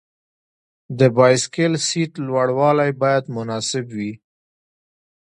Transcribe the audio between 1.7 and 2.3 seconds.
سیټ